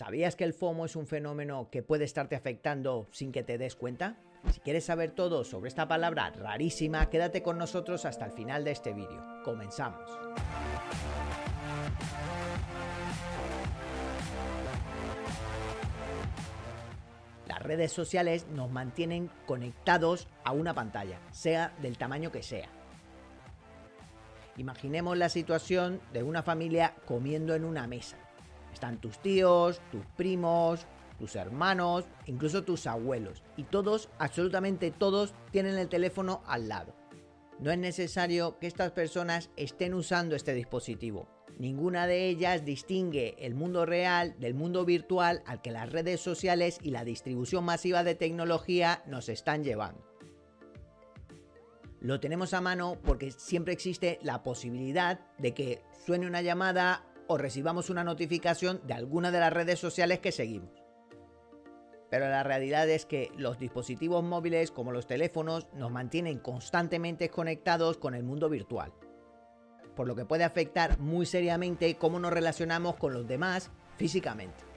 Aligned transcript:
¿Sabías 0.00 0.34
que 0.34 0.44
el 0.44 0.54
FOMO 0.54 0.86
es 0.86 0.96
un 0.96 1.06
fenómeno 1.06 1.68
que 1.70 1.82
puede 1.82 2.04
estarte 2.04 2.34
afectando 2.34 3.06
sin 3.10 3.32
que 3.32 3.42
te 3.42 3.58
des 3.58 3.76
cuenta? 3.76 4.16
Si 4.50 4.58
quieres 4.60 4.86
saber 4.86 5.10
todo 5.10 5.44
sobre 5.44 5.68
esta 5.68 5.88
palabra 5.88 6.30
rarísima, 6.30 7.10
quédate 7.10 7.42
con 7.42 7.58
nosotros 7.58 8.06
hasta 8.06 8.24
el 8.24 8.32
final 8.32 8.64
de 8.64 8.70
este 8.70 8.94
vídeo. 8.94 9.22
Comenzamos. 9.44 10.10
Las 17.46 17.62
redes 17.62 17.92
sociales 17.92 18.46
nos 18.54 18.70
mantienen 18.70 19.30
conectados 19.44 20.28
a 20.44 20.52
una 20.52 20.72
pantalla, 20.72 21.20
sea 21.30 21.76
del 21.82 21.98
tamaño 21.98 22.32
que 22.32 22.42
sea. 22.42 22.70
Imaginemos 24.56 25.18
la 25.18 25.28
situación 25.28 26.00
de 26.14 26.22
una 26.22 26.42
familia 26.42 26.94
comiendo 27.04 27.54
en 27.54 27.66
una 27.66 27.86
mesa. 27.86 28.16
Están 28.72 29.00
tus 29.00 29.18
tíos, 29.18 29.80
tus 29.90 30.04
primos, 30.16 30.86
tus 31.18 31.36
hermanos, 31.36 32.06
incluso 32.26 32.64
tus 32.64 32.86
abuelos. 32.86 33.42
Y 33.56 33.64
todos, 33.64 34.08
absolutamente 34.18 34.90
todos, 34.90 35.34
tienen 35.50 35.78
el 35.78 35.88
teléfono 35.88 36.42
al 36.46 36.68
lado. 36.68 36.94
No 37.60 37.70
es 37.70 37.78
necesario 37.78 38.58
que 38.58 38.66
estas 38.66 38.92
personas 38.92 39.50
estén 39.56 39.92
usando 39.92 40.34
este 40.34 40.54
dispositivo. 40.54 41.28
Ninguna 41.58 42.06
de 42.06 42.26
ellas 42.26 42.64
distingue 42.64 43.36
el 43.38 43.54
mundo 43.54 43.84
real 43.84 44.34
del 44.40 44.54
mundo 44.54 44.86
virtual 44.86 45.42
al 45.44 45.60
que 45.60 45.70
las 45.70 45.92
redes 45.92 46.22
sociales 46.22 46.78
y 46.80 46.90
la 46.90 47.04
distribución 47.04 47.64
masiva 47.64 48.02
de 48.02 48.14
tecnología 48.14 49.02
nos 49.06 49.28
están 49.28 49.62
llevando. 49.62 50.02
Lo 52.00 52.18
tenemos 52.18 52.54
a 52.54 52.62
mano 52.62 52.96
porque 53.04 53.30
siempre 53.30 53.74
existe 53.74 54.18
la 54.22 54.42
posibilidad 54.42 55.20
de 55.36 55.52
que 55.52 55.82
suene 56.06 56.26
una 56.26 56.40
llamada 56.40 57.04
o 57.30 57.38
recibamos 57.38 57.90
una 57.90 58.02
notificación 58.02 58.80
de 58.88 58.94
alguna 58.94 59.30
de 59.30 59.38
las 59.38 59.52
redes 59.52 59.78
sociales 59.78 60.18
que 60.18 60.32
seguimos. 60.32 60.82
Pero 62.10 62.28
la 62.28 62.42
realidad 62.42 62.88
es 62.88 63.06
que 63.06 63.30
los 63.36 63.56
dispositivos 63.56 64.24
móviles 64.24 64.72
como 64.72 64.90
los 64.90 65.06
teléfonos 65.06 65.68
nos 65.72 65.92
mantienen 65.92 66.40
constantemente 66.40 67.30
conectados 67.30 67.98
con 67.98 68.16
el 68.16 68.24
mundo 68.24 68.48
virtual. 68.48 68.92
Por 69.94 70.08
lo 70.08 70.16
que 70.16 70.24
puede 70.24 70.42
afectar 70.42 70.98
muy 70.98 71.24
seriamente 71.24 71.94
cómo 71.94 72.18
nos 72.18 72.32
relacionamos 72.32 72.96
con 72.96 73.12
los 73.12 73.28
demás 73.28 73.70
físicamente. 73.96 74.69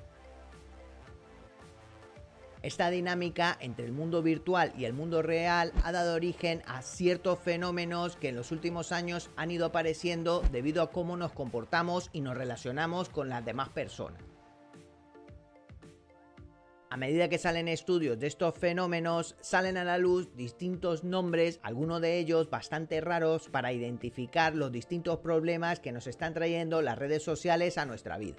Esta 2.63 2.89
dinámica 2.89 3.57
entre 3.59 3.85
el 3.85 3.91
mundo 3.91 4.23
virtual 4.23 4.71
y 4.77 4.85
el 4.85 4.93
mundo 4.93 5.21
real 5.21 5.73
ha 5.83 5.91
dado 5.91 6.15
origen 6.15 6.61
a 6.65 6.81
ciertos 6.81 7.37
fenómenos 7.39 8.15
que 8.15 8.29
en 8.29 8.37
los 8.37 8.53
últimos 8.53 8.93
años 8.93 9.29
han 9.35 9.51
ido 9.51 9.65
apareciendo 9.65 10.41
debido 10.49 10.81
a 10.81 10.89
cómo 10.89 11.17
nos 11.17 11.33
comportamos 11.33 12.09
y 12.13 12.21
nos 12.21 12.37
relacionamos 12.37 13.09
con 13.09 13.27
las 13.27 13.43
demás 13.43 13.67
personas. 13.67 14.23
A 16.89 16.95
medida 16.95 17.27
que 17.27 17.37
salen 17.37 17.67
estudios 17.67 18.17
de 18.17 18.27
estos 18.27 18.57
fenómenos, 18.57 19.35
salen 19.41 19.75
a 19.75 19.83
la 19.83 19.97
luz 19.97 20.33
distintos 20.37 21.03
nombres, 21.03 21.59
algunos 21.63 21.99
de 21.99 22.17
ellos 22.17 22.49
bastante 22.49 23.01
raros, 23.01 23.49
para 23.49 23.73
identificar 23.73 24.55
los 24.55 24.71
distintos 24.71 25.17
problemas 25.17 25.81
que 25.81 25.91
nos 25.91 26.07
están 26.07 26.33
trayendo 26.33 26.81
las 26.81 26.97
redes 26.97 27.23
sociales 27.23 27.77
a 27.77 27.85
nuestra 27.85 28.17
vida. 28.19 28.37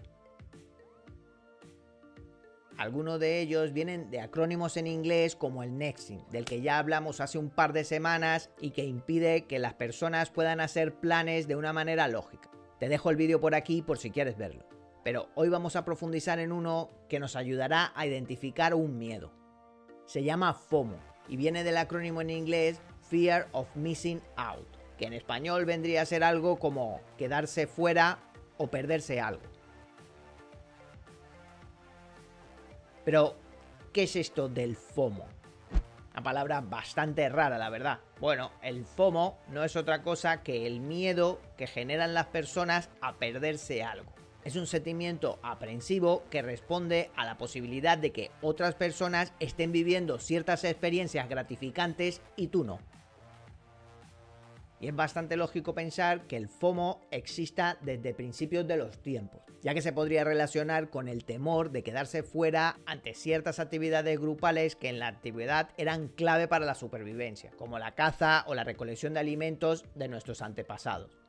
Algunos 2.76 3.20
de 3.20 3.40
ellos 3.40 3.72
vienen 3.72 4.10
de 4.10 4.20
acrónimos 4.20 4.76
en 4.76 4.88
inglés 4.88 5.36
como 5.36 5.62
el 5.62 5.78
Nexting, 5.78 6.24
del 6.30 6.44
que 6.44 6.60
ya 6.60 6.78
hablamos 6.78 7.20
hace 7.20 7.38
un 7.38 7.50
par 7.50 7.72
de 7.72 7.84
semanas 7.84 8.50
y 8.60 8.70
que 8.70 8.84
impide 8.84 9.44
que 9.46 9.60
las 9.60 9.74
personas 9.74 10.30
puedan 10.30 10.60
hacer 10.60 10.94
planes 10.94 11.46
de 11.46 11.54
una 11.54 11.72
manera 11.72 12.08
lógica. 12.08 12.50
Te 12.80 12.88
dejo 12.88 13.10
el 13.10 13.16
vídeo 13.16 13.40
por 13.40 13.54
aquí 13.54 13.80
por 13.80 13.98
si 13.98 14.10
quieres 14.10 14.36
verlo. 14.36 14.66
Pero 15.04 15.28
hoy 15.34 15.50
vamos 15.50 15.76
a 15.76 15.84
profundizar 15.84 16.40
en 16.40 16.50
uno 16.50 16.90
que 17.08 17.20
nos 17.20 17.36
ayudará 17.36 17.92
a 17.94 18.06
identificar 18.06 18.74
un 18.74 18.98
miedo. 18.98 19.32
Se 20.06 20.24
llama 20.24 20.54
FOMO 20.54 20.98
y 21.28 21.36
viene 21.36 21.62
del 21.62 21.76
acrónimo 21.76 22.22
en 22.22 22.30
inglés 22.30 22.80
Fear 23.08 23.48
of 23.52 23.68
Missing 23.76 24.20
Out, 24.36 24.66
que 24.98 25.04
en 25.04 25.12
español 25.12 25.64
vendría 25.64 26.02
a 26.02 26.06
ser 26.06 26.24
algo 26.24 26.58
como 26.58 27.00
quedarse 27.18 27.66
fuera 27.66 28.18
o 28.56 28.66
perderse 28.68 29.20
algo. 29.20 29.53
Pero, 33.04 33.36
¿qué 33.92 34.04
es 34.04 34.16
esto 34.16 34.48
del 34.48 34.76
FOMO? 34.76 35.26
Una 36.12 36.22
palabra 36.22 36.60
bastante 36.60 37.28
rara, 37.28 37.58
la 37.58 37.70
verdad. 37.70 37.98
Bueno, 38.20 38.52
el 38.62 38.84
FOMO 38.84 39.38
no 39.48 39.64
es 39.64 39.76
otra 39.76 40.02
cosa 40.02 40.42
que 40.42 40.66
el 40.66 40.80
miedo 40.80 41.40
que 41.56 41.66
generan 41.66 42.14
las 42.14 42.26
personas 42.26 42.88
a 43.00 43.14
perderse 43.14 43.82
algo. 43.82 44.12
Es 44.44 44.56
un 44.56 44.66
sentimiento 44.66 45.38
aprensivo 45.42 46.22
que 46.30 46.42
responde 46.42 47.10
a 47.16 47.24
la 47.24 47.38
posibilidad 47.38 47.96
de 47.98 48.12
que 48.12 48.30
otras 48.42 48.74
personas 48.74 49.32
estén 49.40 49.72
viviendo 49.72 50.18
ciertas 50.18 50.64
experiencias 50.64 51.28
gratificantes 51.28 52.20
y 52.36 52.48
tú 52.48 52.62
no. 52.62 52.78
Y 54.84 54.88
es 54.88 54.94
bastante 54.94 55.38
lógico 55.38 55.74
pensar 55.74 56.26
que 56.26 56.36
el 56.36 56.46
FOMO 56.46 57.00
exista 57.10 57.78
desde 57.80 58.12
principios 58.12 58.68
de 58.68 58.76
los 58.76 58.98
tiempos, 58.98 59.40
ya 59.62 59.72
que 59.72 59.80
se 59.80 59.94
podría 59.94 60.24
relacionar 60.24 60.90
con 60.90 61.08
el 61.08 61.24
temor 61.24 61.70
de 61.70 61.82
quedarse 61.82 62.22
fuera 62.22 62.76
ante 62.84 63.14
ciertas 63.14 63.60
actividades 63.60 64.20
grupales 64.20 64.76
que 64.76 64.90
en 64.90 64.98
la 64.98 65.08
antigüedad 65.08 65.70
eran 65.78 66.08
clave 66.08 66.48
para 66.48 66.66
la 66.66 66.74
supervivencia, 66.74 67.50
como 67.56 67.78
la 67.78 67.94
caza 67.94 68.44
o 68.46 68.54
la 68.54 68.62
recolección 68.62 69.14
de 69.14 69.20
alimentos 69.20 69.86
de 69.94 70.08
nuestros 70.08 70.42
antepasados. 70.42 71.23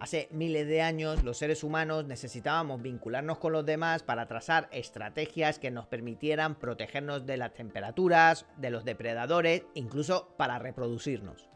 Hace 0.00 0.28
miles 0.30 0.66
de 0.66 0.80
años 0.80 1.22
los 1.24 1.36
seres 1.36 1.62
humanos 1.62 2.06
necesitábamos 2.06 2.80
vincularnos 2.80 3.36
con 3.36 3.52
los 3.52 3.66
demás 3.66 4.02
para 4.02 4.26
trazar 4.26 4.66
estrategias 4.72 5.58
que 5.58 5.70
nos 5.70 5.86
permitieran 5.88 6.54
protegernos 6.54 7.26
de 7.26 7.36
las 7.36 7.52
temperaturas, 7.52 8.46
de 8.56 8.70
los 8.70 8.86
depredadores, 8.86 9.64
incluso 9.74 10.34
para 10.38 10.58
reproducirnos. 10.58 11.50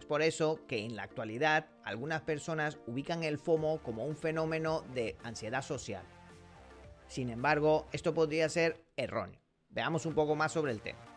Es 0.00 0.06
por 0.06 0.22
eso 0.22 0.58
que 0.66 0.84
en 0.84 0.96
la 0.96 1.04
actualidad 1.04 1.68
algunas 1.84 2.22
personas 2.22 2.78
ubican 2.88 3.22
el 3.22 3.38
FOMO 3.38 3.80
como 3.80 4.04
un 4.04 4.16
fenómeno 4.16 4.82
de 4.92 5.16
ansiedad 5.22 5.62
social. 5.62 6.02
Sin 7.06 7.30
embargo, 7.30 7.86
esto 7.92 8.12
podría 8.12 8.48
ser 8.48 8.84
erróneo. 8.96 9.40
Veamos 9.68 10.04
un 10.04 10.14
poco 10.14 10.34
más 10.34 10.50
sobre 10.50 10.72
el 10.72 10.80
tema. 10.80 11.13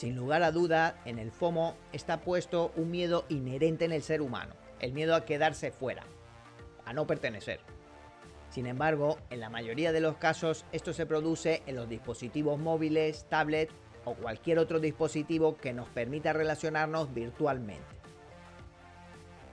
Sin 0.00 0.16
lugar 0.16 0.42
a 0.42 0.50
duda, 0.50 0.98
en 1.04 1.18
el 1.18 1.30
FOMO 1.30 1.76
está 1.92 2.22
puesto 2.22 2.72
un 2.74 2.90
miedo 2.90 3.26
inherente 3.28 3.84
en 3.84 3.92
el 3.92 4.00
ser 4.00 4.22
humano, 4.22 4.54
el 4.78 4.94
miedo 4.94 5.14
a 5.14 5.26
quedarse 5.26 5.72
fuera, 5.72 6.04
a 6.86 6.94
no 6.94 7.06
pertenecer. 7.06 7.60
Sin 8.48 8.66
embargo, 8.66 9.18
en 9.28 9.40
la 9.40 9.50
mayoría 9.50 9.92
de 9.92 10.00
los 10.00 10.16
casos 10.16 10.64
esto 10.72 10.94
se 10.94 11.04
produce 11.04 11.62
en 11.66 11.76
los 11.76 11.86
dispositivos 11.86 12.58
móviles, 12.58 13.26
tablets 13.28 13.74
o 14.06 14.14
cualquier 14.14 14.58
otro 14.58 14.80
dispositivo 14.80 15.58
que 15.58 15.74
nos 15.74 15.90
permita 15.90 16.32
relacionarnos 16.32 17.12
virtualmente. 17.12 18.00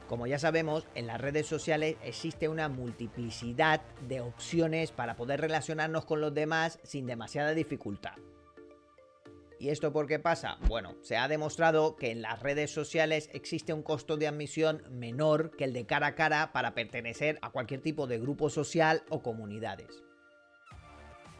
Como 0.07 0.27
ya 0.27 0.39
sabemos, 0.39 0.87
en 0.95 1.07
las 1.07 1.19
redes 1.19 1.45
sociales 1.45 1.97
existe 2.05 2.47
una 2.47 2.69
multiplicidad 2.69 3.81
de 4.07 4.21
opciones 4.21 4.93
para 4.93 5.17
poder 5.17 5.41
relacionarnos 5.41 6.05
con 6.05 6.21
los 6.21 6.33
demás 6.33 6.79
sin 6.83 7.05
demasiada 7.05 7.53
dificultad. 7.53 8.13
¿Y 9.59 9.69
esto 9.69 9.91
por 9.91 10.05
qué 10.05 10.19
pasa? 10.19 10.57
Bueno, 10.67 10.95
se 11.01 11.17
ha 11.17 11.27
demostrado 11.27 11.95
que 11.95 12.11
en 12.11 12.21
las 12.21 12.41
redes 12.41 12.71
sociales 12.71 13.29
existe 13.33 13.73
un 13.73 13.81
costo 13.81 14.15
de 14.15 14.27
admisión 14.27 14.83
menor 14.91 15.51
que 15.57 15.63
el 15.63 15.73
de 15.73 15.87
cara 15.87 16.07
a 16.07 16.15
cara 16.15 16.51
para 16.53 16.75
pertenecer 16.75 17.39
a 17.41 17.49
cualquier 17.49 17.81
tipo 17.81 18.05
de 18.05 18.19
grupo 18.19 18.51
social 18.51 19.03
o 19.09 19.23
comunidades. 19.23 20.03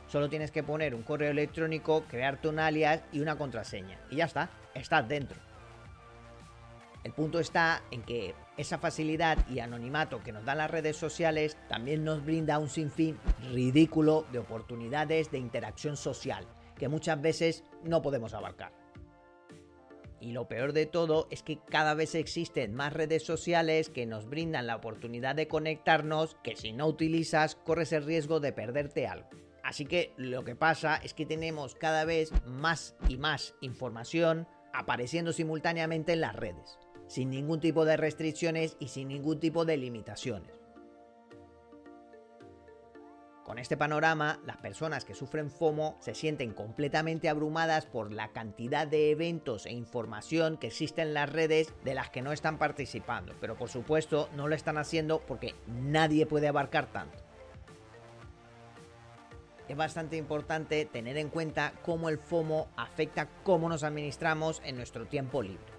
Solo 0.07 0.29
tienes 0.29 0.51
que 0.51 0.63
poner 0.63 0.95
un 0.95 1.03
correo 1.03 1.29
electrónico, 1.29 2.05
crearte 2.07 2.47
un 2.47 2.59
alias 2.59 3.03
y 3.11 3.19
una 3.19 3.37
contraseña. 3.37 3.99
Y 4.09 4.15
ya 4.15 4.25
está, 4.25 4.49
estás 4.73 5.07
dentro. 5.07 5.37
El 7.03 7.13
punto 7.13 7.39
está 7.39 7.83
en 7.91 8.01
que 8.01 8.33
esa 8.57 8.79
facilidad 8.79 9.47
y 9.47 9.59
anonimato 9.59 10.23
que 10.23 10.31
nos 10.31 10.43
dan 10.43 10.57
las 10.57 10.71
redes 10.71 10.97
sociales 10.97 11.55
también 11.69 12.03
nos 12.03 12.25
brinda 12.25 12.57
un 12.57 12.69
sinfín 12.69 13.19
ridículo 13.51 14.25
de 14.31 14.39
oportunidades 14.39 15.29
de 15.29 15.37
interacción 15.37 15.95
social 15.95 16.47
que 16.77 16.87
muchas 16.87 17.21
veces 17.21 17.63
no 17.87 18.01
podemos 18.01 18.33
abarcar. 18.33 18.71
Y 20.19 20.31
lo 20.31 20.47
peor 20.47 20.73
de 20.73 20.87
todo 20.87 21.27
es 21.29 21.43
que 21.43 21.59
cada 21.69 21.93
vez 21.93 22.15
existen 22.15 22.73
más 22.73 22.93
redes 22.93 23.23
sociales 23.23 23.89
que 23.89 24.05
nos 24.05 24.27
brindan 24.27 24.65
la 24.65 24.75
oportunidad 24.75 25.35
de 25.35 25.47
conectarnos 25.47 26.35
que 26.43 26.55
si 26.55 26.73
no 26.73 26.87
utilizas 26.87 27.55
corres 27.55 27.93
el 27.93 28.03
riesgo 28.03 28.39
de 28.39 28.51
perderte 28.51 29.07
algo. 29.07 29.29
Así 29.63 29.85
que 29.85 30.13
lo 30.17 30.43
que 30.43 30.55
pasa 30.55 30.95
es 30.95 31.13
que 31.13 31.25
tenemos 31.25 31.75
cada 31.75 32.05
vez 32.05 32.31
más 32.45 32.95
y 33.09 33.17
más 33.17 33.53
información 33.61 34.47
apareciendo 34.73 35.33
simultáneamente 35.33 36.13
en 36.13 36.21
las 36.21 36.35
redes, 36.35 36.79
sin 37.07 37.29
ningún 37.29 37.59
tipo 37.59 37.85
de 37.85 37.97
restricciones 37.97 38.77
y 38.79 38.87
sin 38.87 39.09
ningún 39.09 39.39
tipo 39.39 39.65
de 39.65 39.77
limitaciones. 39.77 40.56
Con 43.47 43.59
este 43.59 43.77
panorama, 43.77 44.41
las 44.45 44.57
personas 44.57 45.05
que 45.05 45.15
sufren 45.15 45.49
FOMO 45.49 45.95
se 46.01 46.13
sienten 46.13 46.51
completamente 46.51 47.29
abrumadas 47.29 47.85
por 47.85 48.11
la 48.11 48.33
cantidad 48.33 48.85
de 48.85 49.09
eventos 49.09 49.65
e 49.65 49.71
información 49.71 50.57
que 50.57 50.67
existe 50.67 51.01
en 51.01 51.13
las 51.13 51.31
redes 51.31 51.73
de 51.85 51.93
las 51.93 52.09
que 52.09 52.21
no 52.21 52.33
están 52.33 52.57
participando, 52.57 53.33
pero 53.39 53.55
por 53.55 53.69
supuesto 53.69 54.27
no 54.35 54.49
lo 54.49 54.55
están 54.55 54.77
haciendo 54.77 55.21
porque 55.25 55.55
nadie 55.65 56.25
puede 56.25 56.49
abarcar 56.49 56.91
tanto. 56.91 57.23
Es 59.69 59.77
bastante 59.77 60.17
importante 60.17 60.83
tener 60.83 61.15
en 61.15 61.29
cuenta 61.29 61.71
cómo 61.85 62.09
el 62.09 62.17
FOMO 62.17 62.67
afecta 62.75 63.29
cómo 63.45 63.69
nos 63.69 63.83
administramos 63.83 64.61
en 64.65 64.75
nuestro 64.75 65.07
tiempo 65.07 65.41
libre. 65.41 65.76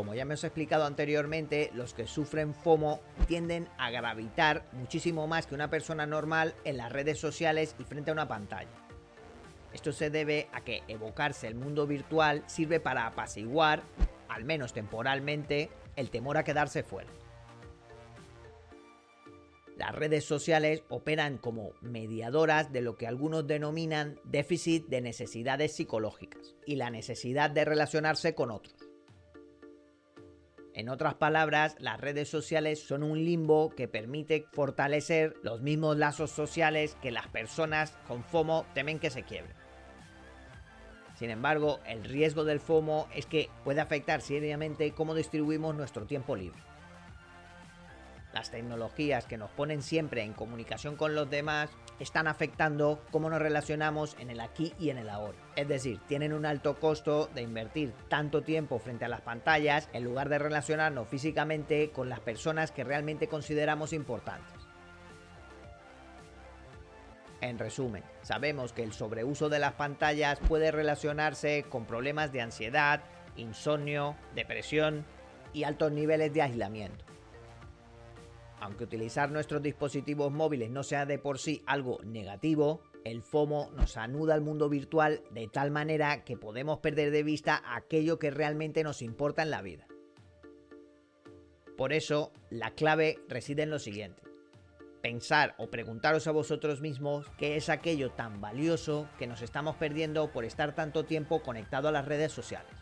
Como 0.00 0.14
ya 0.14 0.24
me 0.24 0.32
os 0.32 0.44
he 0.44 0.46
explicado 0.46 0.86
anteriormente, 0.86 1.70
los 1.74 1.92
que 1.92 2.06
sufren 2.06 2.54
FOMO 2.54 3.02
tienden 3.28 3.68
a 3.76 3.90
gravitar 3.90 4.64
muchísimo 4.72 5.26
más 5.26 5.46
que 5.46 5.54
una 5.54 5.68
persona 5.68 6.06
normal 6.06 6.54
en 6.64 6.78
las 6.78 6.90
redes 6.90 7.18
sociales 7.18 7.76
y 7.78 7.84
frente 7.84 8.08
a 8.08 8.14
una 8.14 8.26
pantalla. 8.26 8.70
Esto 9.74 9.92
se 9.92 10.08
debe 10.08 10.48
a 10.54 10.62
que 10.62 10.82
evocarse 10.88 11.48
el 11.48 11.54
mundo 11.54 11.86
virtual 11.86 12.44
sirve 12.46 12.80
para 12.80 13.06
apaciguar, 13.06 13.82
al 14.30 14.44
menos 14.44 14.72
temporalmente, 14.72 15.68
el 15.96 16.08
temor 16.08 16.38
a 16.38 16.44
quedarse 16.44 16.82
fuera. 16.82 17.10
Las 19.76 19.94
redes 19.94 20.24
sociales 20.24 20.82
operan 20.88 21.36
como 21.36 21.72
mediadoras 21.82 22.72
de 22.72 22.80
lo 22.80 22.96
que 22.96 23.06
algunos 23.06 23.46
denominan 23.46 24.18
déficit 24.24 24.86
de 24.88 25.02
necesidades 25.02 25.76
psicológicas 25.76 26.56
y 26.64 26.76
la 26.76 26.88
necesidad 26.88 27.50
de 27.50 27.66
relacionarse 27.66 28.34
con 28.34 28.50
otros. 28.50 28.89
En 30.80 30.88
otras 30.88 31.12
palabras, 31.12 31.76
las 31.78 32.00
redes 32.00 32.30
sociales 32.30 32.82
son 32.82 33.02
un 33.02 33.22
limbo 33.22 33.68
que 33.68 33.86
permite 33.86 34.46
fortalecer 34.50 35.34
los 35.42 35.60
mismos 35.60 35.98
lazos 35.98 36.30
sociales 36.30 36.96
que 37.02 37.10
las 37.10 37.28
personas 37.28 37.98
con 38.08 38.24
FOMO 38.24 38.64
temen 38.72 38.98
que 38.98 39.10
se 39.10 39.22
quiebren. 39.22 39.54
Sin 41.18 41.28
embargo, 41.28 41.80
el 41.84 42.02
riesgo 42.02 42.44
del 42.44 42.60
FOMO 42.60 43.08
es 43.14 43.26
que 43.26 43.50
puede 43.62 43.82
afectar 43.82 44.22
seriamente 44.22 44.92
cómo 44.92 45.14
distribuimos 45.14 45.74
nuestro 45.74 46.06
tiempo 46.06 46.34
libre. 46.34 46.62
Las 48.32 48.50
tecnologías 48.50 49.24
que 49.26 49.36
nos 49.36 49.50
ponen 49.50 49.82
siempre 49.82 50.22
en 50.22 50.34
comunicación 50.34 50.96
con 50.96 51.14
los 51.14 51.28
demás 51.28 51.70
están 51.98 52.28
afectando 52.28 53.02
cómo 53.10 53.28
nos 53.28 53.42
relacionamos 53.42 54.16
en 54.20 54.30
el 54.30 54.40
aquí 54.40 54.72
y 54.78 54.90
en 54.90 54.98
el 54.98 55.10
ahora. 55.10 55.36
Es 55.56 55.66
decir, 55.66 56.00
tienen 56.06 56.32
un 56.32 56.46
alto 56.46 56.78
costo 56.78 57.28
de 57.34 57.42
invertir 57.42 57.92
tanto 58.08 58.42
tiempo 58.42 58.78
frente 58.78 59.04
a 59.04 59.08
las 59.08 59.20
pantallas 59.20 59.88
en 59.92 60.04
lugar 60.04 60.28
de 60.28 60.38
relacionarnos 60.38 61.08
físicamente 61.08 61.90
con 61.90 62.08
las 62.08 62.20
personas 62.20 62.70
que 62.70 62.84
realmente 62.84 63.26
consideramos 63.26 63.92
importantes. 63.92 64.54
En 67.40 67.58
resumen, 67.58 68.04
sabemos 68.22 68.72
que 68.72 68.82
el 68.82 68.92
sobreuso 68.92 69.48
de 69.48 69.58
las 69.58 69.72
pantallas 69.72 70.38
puede 70.46 70.70
relacionarse 70.70 71.64
con 71.68 71.86
problemas 71.86 72.32
de 72.32 72.42
ansiedad, 72.42 73.00
insomnio, 73.36 74.14
depresión 74.34 75.04
y 75.52 75.64
altos 75.64 75.90
niveles 75.90 76.32
de 76.34 76.42
aislamiento. 76.42 77.09
Aunque 78.60 78.84
utilizar 78.84 79.30
nuestros 79.30 79.62
dispositivos 79.62 80.30
móviles 80.30 80.70
no 80.70 80.82
sea 80.82 81.06
de 81.06 81.18
por 81.18 81.38
sí 81.38 81.62
algo 81.66 81.98
negativo, 82.04 82.82
el 83.04 83.22
FOMO 83.22 83.70
nos 83.74 83.96
anuda 83.96 84.34
al 84.34 84.42
mundo 84.42 84.68
virtual 84.68 85.22
de 85.30 85.48
tal 85.48 85.70
manera 85.70 86.24
que 86.24 86.36
podemos 86.36 86.78
perder 86.78 87.10
de 87.10 87.22
vista 87.22 87.62
aquello 87.64 88.18
que 88.18 88.30
realmente 88.30 88.84
nos 88.84 89.00
importa 89.00 89.42
en 89.42 89.50
la 89.50 89.62
vida. 89.62 89.86
Por 91.78 91.94
eso, 91.94 92.32
la 92.50 92.72
clave 92.72 93.18
reside 93.28 93.62
en 93.62 93.70
lo 93.70 93.78
siguiente. 93.78 94.22
Pensar 95.00 95.54
o 95.56 95.70
preguntaros 95.70 96.26
a 96.26 96.32
vosotros 96.32 96.82
mismos 96.82 97.26
qué 97.38 97.56
es 97.56 97.70
aquello 97.70 98.10
tan 98.10 98.42
valioso 98.42 99.08
que 99.18 99.26
nos 99.26 99.40
estamos 99.40 99.76
perdiendo 99.76 100.30
por 100.30 100.44
estar 100.44 100.74
tanto 100.74 101.06
tiempo 101.06 101.40
conectado 101.40 101.88
a 101.88 101.92
las 101.92 102.04
redes 102.04 102.32
sociales. 102.32 102.79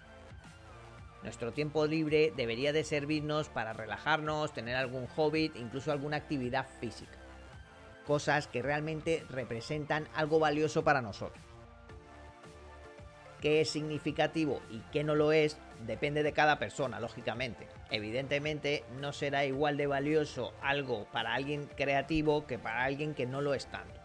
Nuestro 1.22 1.52
tiempo 1.52 1.86
libre 1.86 2.32
debería 2.36 2.72
de 2.72 2.84
servirnos 2.84 3.48
para 3.48 3.72
relajarnos, 3.72 4.52
tener 4.52 4.76
algún 4.76 5.06
hobby, 5.08 5.52
incluso 5.56 5.90
alguna 5.90 6.16
actividad 6.16 6.66
física. 6.80 7.18
Cosas 8.06 8.46
que 8.46 8.62
realmente 8.62 9.24
representan 9.28 10.08
algo 10.14 10.38
valioso 10.38 10.84
para 10.84 11.02
nosotros. 11.02 11.44
Qué 13.40 13.60
es 13.60 13.70
significativo 13.70 14.60
y 14.70 14.80
qué 14.92 15.04
no 15.04 15.14
lo 15.14 15.30
es 15.32 15.58
depende 15.86 16.22
de 16.22 16.32
cada 16.32 16.58
persona, 16.58 16.98
lógicamente. 16.98 17.68
Evidentemente 17.90 18.84
no 19.00 19.12
será 19.12 19.44
igual 19.44 19.76
de 19.76 19.86
valioso 19.86 20.52
algo 20.60 21.06
para 21.12 21.34
alguien 21.34 21.66
creativo 21.76 22.46
que 22.46 22.58
para 22.58 22.84
alguien 22.84 23.14
que 23.14 23.26
no 23.26 23.40
lo 23.40 23.54
es 23.54 23.66
tanto. 23.66 24.00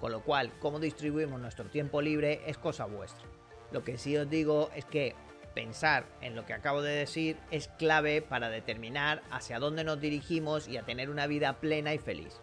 Con 0.00 0.12
lo 0.12 0.22
cual, 0.22 0.52
cómo 0.60 0.80
distribuimos 0.80 1.40
nuestro 1.40 1.66
tiempo 1.66 2.02
libre 2.02 2.42
es 2.46 2.58
cosa 2.58 2.84
vuestra. 2.84 3.26
Lo 3.72 3.84
que 3.84 3.96
sí 3.96 4.16
os 4.16 4.28
digo 4.28 4.70
es 4.74 4.84
que 4.84 5.14
pensar 5.56 6.06
en 6.20 6.36
lo 6.36 6.44
que 6.44 6.52
acabo 6.52 6.82
de 6.82 6.94
decir 6.94 7.38
es 7.50 7.68
clave 7.78 8.20
para 8.20 8.50
determinar 8.50 9.22
hacia 9.30 9.58
dónde 9.58 9.84
nos 9.84 9.98
dirigimos 9.98 10.68
y 10.68 10.76
a 10.76 10.82
tener 10.82 11.08
una 11.08 11.26
vida 11.26 11.60
plena 11.60 11.94
y 11.94 11.98
feliz. 11.98 12.42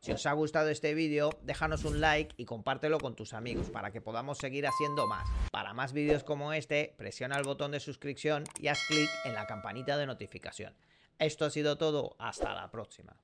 Si 0.00 0.10
os 0.10 0.26
ha 0.26 0.32
gustado 0.32 0.68
este 0.68 0.92
vídeo, 0.94 1.30
déjanos 1.42 1.84
un 1.84 2.00
like 2.00 2.34
y 2.36 2.44
compártelo 2.46 2.98
con 2.98 3.14
tus 3.14 3.32
amigos 3.32 3.70
para 3.70 3.92
que 3.92 4.00
podamos 4.00 4.38
seguir 4.38 4.66
haciendo 4.66 5.06
más. 5.06 5.28
Para 5.52 5.72
más 5.72 5.92
vídeos 5.92 6.24
como 6.24 6.52
este, 6.52 6.94
presiona 6.98 7.38
el 7.38 7.44
botón 7.44 7.70
de 7.70 7.80
suscripción 7.80 8.42
y 8.60 8.66
haz 8.66 8.78
clic 8.88 9.08
en 9.24 9.34
la 9.34 9.46
campanita 9.46 9.96
de 9.96 10.06
notificación. 10.06 10.74
Esto 11.18 11.44
ha 11.44 11.50
sido 11.50 11.78
todo, 11.78 12.16
hasta 12.18 12.54
la 12.54 12.70
próxima. 12.72 13.16